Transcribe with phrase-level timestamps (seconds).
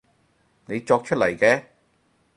[0.65, 1.63] 你作出嚟嘅